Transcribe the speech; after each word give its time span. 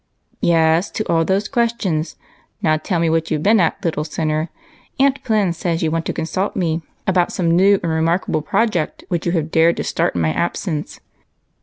"Yes, 0.41 0.89
to 0.89 1.07
all 1.07 1.23
those 1.23 1.47
questions. 1.47 2.15
Now 2.59 2.75
tell 2.77 2.99
me 2.99 3.07
what 3.07 3.29
you 3.29 3.37
've 3.37 3.43
been 3.43 3.59
at, 3.59 3.85
little 3.85 4.03
sinner? 4.03 4.49
Aunty 4.99 5.21
Plen 5.23 5.53
says 5.53 5.83
you 5.83 5.91
want 5.91 6.07
to 6.07 6.11
consult 6.11 6.55
me 6.55 6.81
about 7.05 7.31
some 7.31 7.55
new 7.55 7.79
and 7.83 7.91
remarkable 7.91 8.41
project 8.41 9.03
which 9.09 9.27
you 9.27 9.31
have 9.33 9.51
dared 9.51 9.77
to 9.77 9.83
start 9.83 10.15
in 10.15 10.21
my 10.21 10.31
absence." 10.33 11.01